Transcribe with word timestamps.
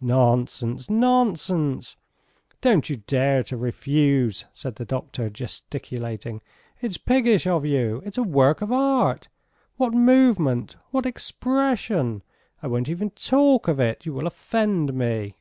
"Nonsense! 0.00 0.88
Nonsense! 0.88 1.96
Don't 2.60 2.88
you 2.88 2.98
dare 2.98 3.42
to 3.42 3.56
refuse!" 3.56 4.44
said 4.52 4.76
the 4.76 4.84
doctor, 4.84 5.28
gesticulating. 5.28 6.40
"It's 6.80 6.98
piggish 6.98 7.48
of 7.48 7.64
you! 7.64 8.00
It's 8.04 8.16
a 8.16 8.22
work 8.22 8.62
of 8.62 8.70
art!... 8.70 9.26
What 9.76 9.92
movement... 9.92 10.76
what 10.92 11.04
expression! 11.04 12.22
I 12.62 12.68
won't 12.68 12.88
even 12.88 13.10
talk 13.10 13.66
of 13.66 13.80
it! 13.80 14.06
You 14.06 14.12
will 14.14 14.28
offend 14.28 14.94
me!" 14.94 15.34